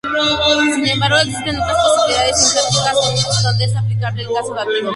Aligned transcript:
Sin 0.73 0.87
embargo, 0.87 1.15
existen 1.19 1.59
otras 1.61 1.75
posibilidades 1.75 2.43
sintácticas 2.43 3.43
donde 3.43 3.65
es 3.65 3.75
aplicable 3.75 4.23
el 4.23 4.33
caso 4.33 4.53
dativo. 4.55 4.89